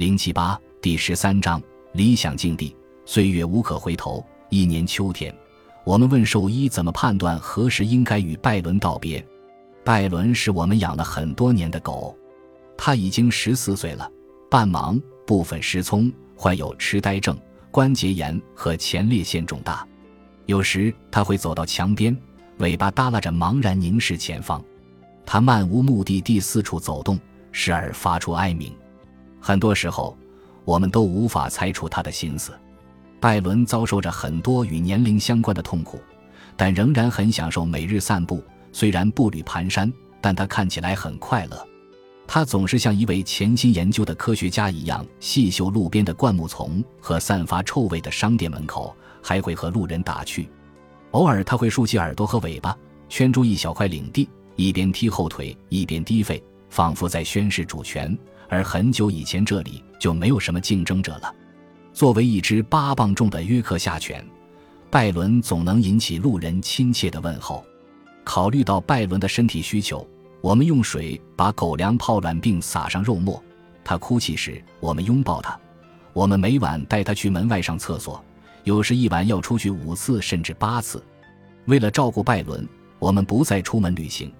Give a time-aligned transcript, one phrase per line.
[0.00, 1.62] 零七八第十三章
[1.92, 4.24] 理想境地，岁月无可回头。
[4.48, 5.30] 一年秋天，
[5.84, 9.22] 我们问兽医怎么判断何时应该与拜伦道别。
[9.84, 12.16] 拜伦是我们养了很多年的狗，
[12.78, 14.10] 他已经十四岁了，
[14.50, 17.38] 半盲，部分失聪，患有痴呆症、
[17.70, 19.86] 关节炎和前列腺肿大。
[20.46, 22.16] 有时他会走到墙边，
[22.56, 24.64] 尾巴耷拉着，茫然凝视前方。
[25.26, 27.20] 他漫无目的地四处走动，
[27.52, 28.74] 时而发出哀鸣。
[29.40, 30.16] 很多时候，
[30.64, 32.52] 我们都无法猜出他的心思。
[33.18, 36.00] 拜伦遭受着很多与年龄相关的痛苦，
[36.56, 38.42] 但仍然很享受每日散步。
[38.72, 41.66] 虽然步履蹒跚，但他看起来很快乐。
[42.26, 50.48] 他总是像一位潜心研究的科学家一样，细嗅路边的灌木丛和散发臭味的商店门口，还会和路人打趣。
[51.10, 52.76] 偶尔，他会竖起耳朵和尾巴，
[53.08, 58.16] 圈出一小块领地，一边踢后腿，一边低吠，仿佛在宣示主权。
[58.50, 61.32] 而很久以前，这里就没有什么竞争者了。
[61.92, 64.26] 作为一只八磅重的约克夏犬，
[64.90, 67.64] 拜伦总能引起路人亲切的问候。
[68.24, 70.06] 考虑到拜伦的身体需求，
[70.40, 73.42] 我们用水把狗粮泡软，并撒上肉末。
[73.84, 75.58] 他哭泣时，我们拥抱他。
[76.12, 78.22] 我们每晚带他去门外上厕所，
[78.64, 81.02] 有时一晚要出去五次甚至八次。
[81.66, 84.32] 为了照顾拜伦，我们不再出门旅行，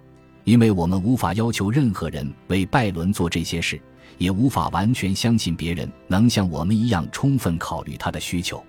[0.44, 3.80] 因为我们无法要求任何人为拜伦做这些事。
[4.18, 8.62] 也无法完全相信别人能像我们一样充分考虑他的需求。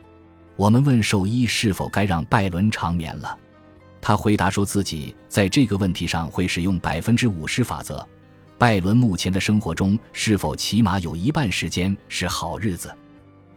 [0.55, 3.37] 我们问兽医是否该让拜伦长眠了，
[3.99, 8.07] 他回答说自己在这个问题上会使用百分之五十法则。
[8.57, 12.89] 拜伦目前的生活中是否起码有一半时间是好日子，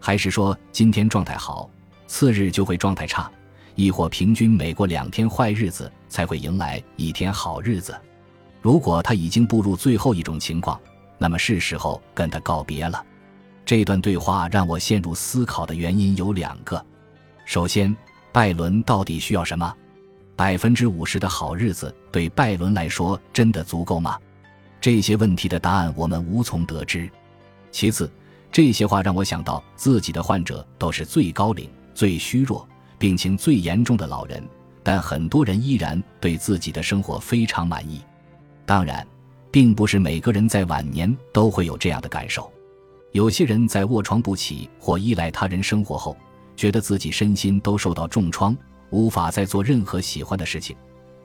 [0.01, 1.71] 还是说今天状态好，
[2.09, 3.31] 次日就会状态差，
[3.75, 7.95] 亦或平均每过两天坏日子才会迎来一天好日子？
[8.61, 10.81] 如果他已经步入最后一种情况。
[11.17, 13.03] 那么是时候跟他告别了。
[13.65, 16.85] 这段对话让我陷入思考的原因有两个：
[17.47, 17.97] 首先，
[18.33, 19.73] 拜伦到底需要什么？
[20.37, 24.19] 百分之五十的好日子对拜伦来说真的足够吗？
[24.81, 27.09] 这些问题的答案我们无从得知。
[27.71, 28.11] 其次，
[28.51, 32.69] 这些话让我想到自己的患者都是最高龄、最虚弱、
[33.05, 34.43] 病情最严重的老人，
[34.83, 38.01] 但很多人依然对自己的生活非常满意。
[38.65, 39.07] 当然。
[39.53, 42.51] 并不是每个人在晚年都会有这样的感受，
[43.13, 46.17] 有些人在卧床不起或依赖他人生活后，
[46.57, 48.57] 觉得自己身心都受到重创，
[48.91, 50.77] 无法再做任何喜欢的事情；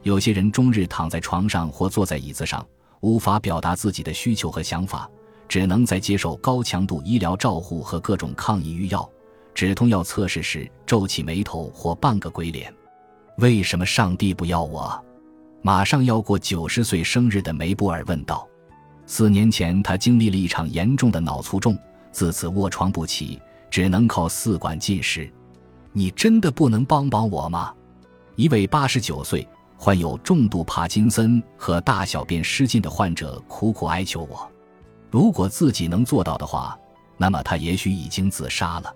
[0.03, 2.63] 有些人终日躺在床上或坐在椅子上，
[2.99, 5.09] 无法表达自己的需求和想法，
[5.47, 9.09] 只能在接受高强度医疗照护和各种抗抑郁药、
[9.59, 12.73] 止痛药测试时皱起眉头或半个鬼脸。
[13.39, 14.97] 为什么上帝不要我？
[15.61, 18.47] 马上要过九十岁生日的梅布尔问道
[19.05, 21.77] ：“四年前，他经历了一场严重的脑卒中，
[22.09, 23.37] 自此卧床不起，
[23.69, 25.29] 只能靠四管进食。
[25.91, 27.73] 你真的不能帮帮我吗？”
[28.37, 29.45] 一位八十九岁、
[29.75, 34.49] 患有重度帕金森和大小便失禁的患者苦苦哀求我
[35.11, 36.79] ：“如果自己能做到的话，
[37.17, 38.95] 那么他也许已经自杀了。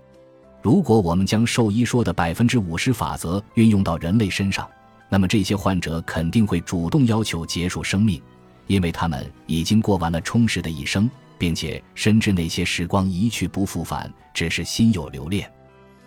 [0.64, 4.68] 如果我们将兽医说的百分之五十法则运用到人类身上。”
[5.10, 8.20] 那么这些患者肯定会主动要求结束生命，
[8.66, 11.08] 因为他们已经过完了充实的一生，
[11.38, 15.48] 并且深知那些时光一去不复返，只是心有留恋。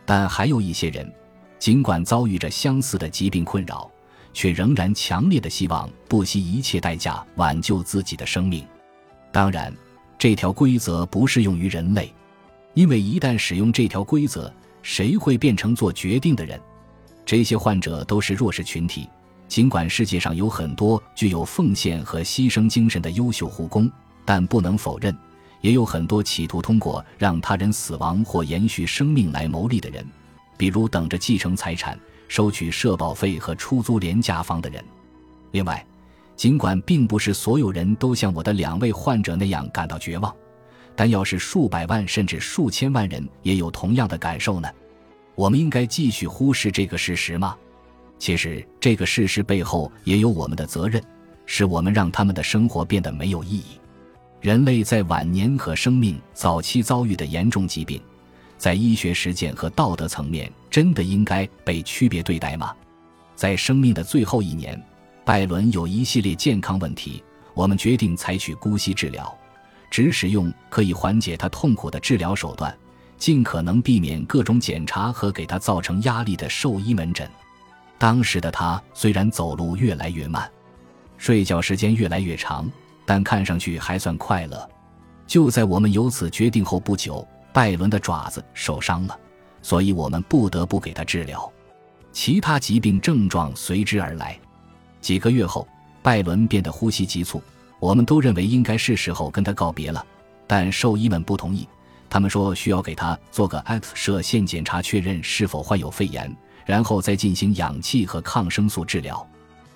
[0.05, 1.09] 但还有一些人，
[1.57, 3.89] 尽管遭遇着相似的疾病困扰，
[4.33, 8.67] 却仍然强烈的希望不惜一切代价挽救自己的生命。
[9.31, 9.73] 当然，
[10.19, 12.13] 这条规则不适用于人类，
[12.77, 16.61] 因为一旦使用这条规则，谁会变成做决定的人？
[17.25, 19.09] 这些患者都是弱势群体，
[19.49, 23.91] 尽管世界上有很多具有奉献和牺牲精神的优秀护工，
[24.27, 25.17] 但不能否认，
[25.63, 30.07] 也有很多企图通过让他人死亡或延续生命来牟利的人，
[30.59, 31.99] 比如等着继承财产、
[32.29, 34.85] 收取社保费和出租廉价房的人。
[35.53, 35.83] 另外，
[36.37, 40.31] 尽管并不是所有人都像我的两位患者那样感到绝望，
[40.97, 44.69] 但要是数百万甚至数千万人也有同样的感受呢？
[45.35, 47.55] 我们应该继续忽视这个事实吗？
[48.19, 51.03] 其实，这个事实背后也有我们的责任，
[51.45, 53.79] 是我们让他们的生活变得没有意义。
[54.41, 58.01] 人类在晚年和生命早期遭遇的严重疾病，
[58.57, 62.75] 在医学实践和道德层面，真的应该被区别对待吗？
[63.35, 64.83] 在生命的最后一年，
[65.23, 67.23] 拜伦有一系列健康问题，
[67.53, 69.37] 我们决定采取姑息治疗，
[69.97, 72.77] 只使用可以缓解他痛苦的治疗手段。
[73.17, 77.27] 尽可能避免各种检查和给他造成压力的兽医门诊。
[77.97, 80.47] 当时的他虽然走路越来越慢，
[81.17, 82.71] 睡觉时间越来越长，
[83.07, 84.69] 但看上去还算快乐。
[85.27, 89.19] 就在我们由此决定后不久，拜伦的爪子受伤了，
[89.63, 91.51] 所以我们不得不给他治疗。
[92.13, 94.39] 其他疾病症状随之而来。
[95.01, 95.67] 几个月后，
[96.03, 97.43] 拜伦变得呼吸急促，
[97.79, 100.05] 我们都认为应该是时候跟他告别了，
[100.47, 101.69] 但兽医们不同意。
[102.09, 106.35] 他们说需要给他做个 X 射线检查，确认是否患有肺炎，
[106.65, 109.27] 然后再进行氧气和抗生素治疗。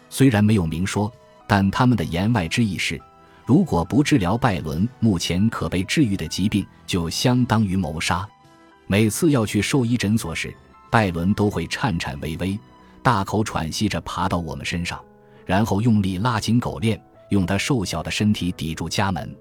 [0.09, 1.13] 虽然没有明说，
[1.47, 3.01] 但他们的言外之意是。
[3.45, 8.27] 如果不治疗拜伦目前可被治愈的疾病，就相当于谋杀。
[8.87, 10.55] 每次要去兽医诊所时，
[10.89, 12.57] 拜伦都会颤颤巍巍、
[13.03, 15.01] 大口喘息着爬到我们身上，
[15.45, 17.01] 然后用力拉紧狗链，
[17.31, 19.35] 用他瘦小的身体抵住家门。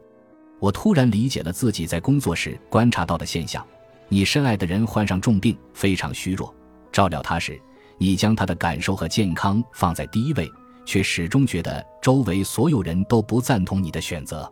[0.59, 3.63] 我突然理解了自己在工作时观察到的现象：
[4.07, 6.53] 你深爱的人患上重病，非常虚弱，
[6.91, 7.61] 照料他时，
[7.97, 10.49] 你将他的感受和健康放在第一位。
[10.85, 14.51] 却始终觉得周围所有人都不赞同你的选择，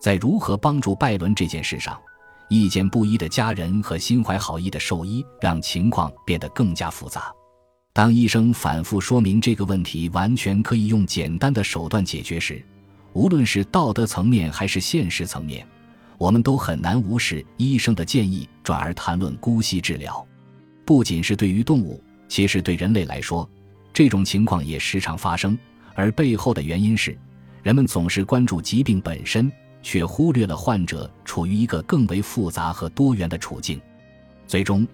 [0.00, 1.96] 在如何帮助拜伦这件事上，
[2.48, 7.32] 意见不一的家人和心怀好意的兽医让情况变得更加复杂。
[7.98, 12.64] 当医生反复说明这个问题完全可以用简单的手段解决时，
[13.12, 15.66] 无论是道德层面还是现实层面，
[16.16, 20.24] 我们都很难无视医生的建议，转而谈论姑息治疗。
[20.84, 23.50] 不仅是对于动物，其实对人类来说，
[23.92, 25.58] 这种情况也时常发生。
[25.96, 27.18] 而背后的原因是，
[27.64, 29.50] 人们总是关注疾病本身，
[29.82, 33.80] 却忽略了患者处于一个更为复杂和多元的处境。
[34.46, 34.86] 最终，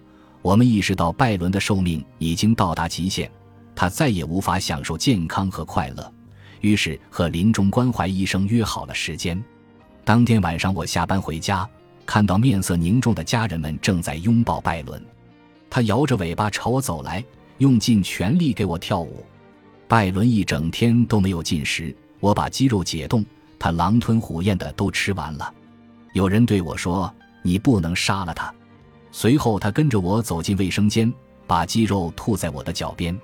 [0.45, 3.27] 我们意识到拜伦的寿命已经到达极限，
[3.75, 6.13] 他再也无法享受健康和快乐。
[6.61, 9.43] 于是，和临终关怀医生约好了时间。
[10.03, 11.67] 当天晚上，我下班回家，
[12.05, 15.03] 看到面色凝重的家人们正在拥抱拜伦，
[15.67, 17.25] 他摇着尾巴朝我走来，
[17.57, 19.25] 用尽全力给我跳舞。
[19.87, 23.25] 拜伦一整天都没有进食，我把鸡肉解冻，
[23.57, 25.51] 他狼吞虎咽的都吃完了。
[26.13, 27.11] 有人对我说
[27.41, 28.53] ：“你不能杀了他。”
[29.17, 31.11] 随后，他跟着我走进卫生间，
[31.47, 33.17] 把鸡肉吐在我的脚边。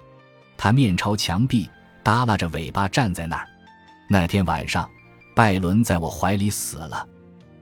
[0.55, 1.69] 他面朝墙壁，
[2.01, 3.45] 耷拉着尾巴站在那儿。
[4.07, 4.89] 那天晚上，
[5.35, 7.05] 拜伦在我怀里死了。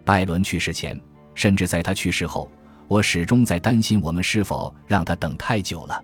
[0.06, 0.96] 拜伦去世前，
[1.34, 2.52] 甚至在他去世后，
[2.88, 6.00] 我始终在担心我们是否让他等太久了。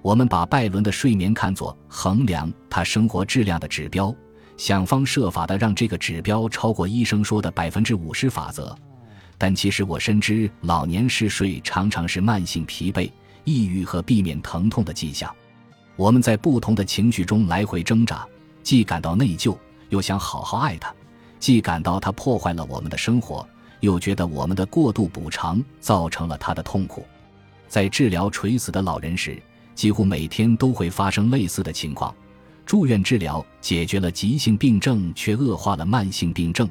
[0.00, 4.12] 我们把拜伦的睡眠看作衡量他生活质量的指标，
[4.56, 8.74] 想方设法的让这个指标超过医生说的百分之五十法则。
[9.38, 13.08] 但其实我深知，老年嗜睡常常是慢性疲惫、
[13.44, 15.32] 抑郁和避免疼痛的迹象。
[15.94, 18.26] 我们在不同的情绪中来回挣扎，
[18.62, 19.56] 既感到内疚，
[19.90, 20.90] 又想好好爱他；
[21.38, 23.48] 既感到他破坏了我们的生活，
[23.80, 27.06] 又觉得我们的过度补偿造成了他的痛苦。
[27.68, 29.40] 在治疗垂死的老人时，
[29.74, 32.12] 几乎每天都会发生类似的情况，
[32.66, 36.66] 住院治疗解决了急性病症，却恶化了慢性病症；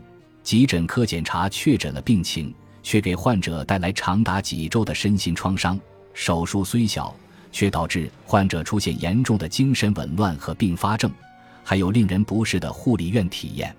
[0.48, 5.78] 急诊科检查确诊了病情，却给患者带来长达几周的身心创伤；
[6.14, 7.14] 手术虽小，
[7.52, 11.12] 却导致患者出现严重的精神紊乱和并发症；
[11.66, 13.76] 还有令人不适的护理院体验。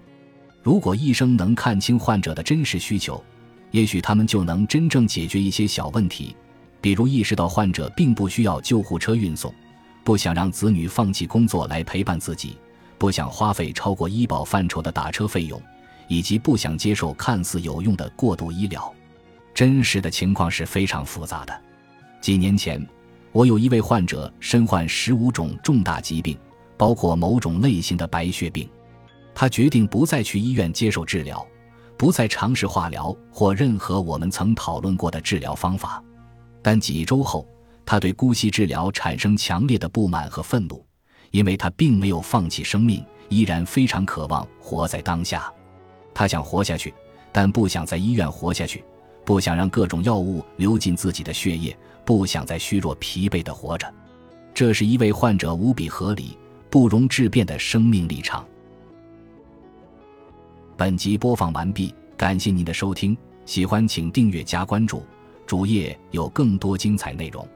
[0.62, 3.24] 如果医生能看清患者的真实需求，
[3.70, 6.36] 也许他们就能真正解决一些小问题。
[6.82, 9.50] 比如意识到患者并不需要救护车运送，
[10.04, 12.58] 不想让子女放弃工作来陪伴自己，
[12.98, 15.58] 不想花费超过医保范畴的打车费用，
[16.08, 18.92] 以及不想接受看似有用的过度医疗。
[19.54, 21.60] 真实的情况是非常复杂的。
[22.20, 22.84] 几年前，
[23.30, 26.36] 我有一位患者身患十五种重大疾病，
[26.76, 28.68] 包括某种类型的白血病。
[29.34, 31.46] 他决定不再去医院接受治疗，
[31.96, 36.02] 不再尝试化疗或任何我们曾讨论过的治疗方法。
[36.62, 37.46] 但几周后，
[37.86, 40.84] 他对姑息治疗产生强烈的不满和愤怒，
[41.30, 45.52] 因为他并没有放弃生命，依然非常渴望活在当下。
[46.18, 46.92] 他想活下去，
[47.30, 48.82] 但不想在医院活下去，
[49.24, 53.88] 不想让各种药物流进自己的血液，不想再虚弱疲惫地活着。
[54.52, 56.36] 这是一位患者无比合理、
[56.68, 58.44] 不容置辩的生命立场。
[60.76, 65.04] 本集播放完毕，感谢您的收听，喜欢请订阅加关注。
[65.46, 67.46] 主页有更多精彩内容。